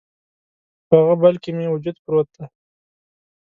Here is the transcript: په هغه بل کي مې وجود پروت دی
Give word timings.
په 0.87 0.93
هغه 0.99 1.15
بل 1.21 1.35
کي 1.43 1.51
مې 1.57 1.67
وجود 1.73 1.95
پروت 2.03 2.29
دی 2.35 2.45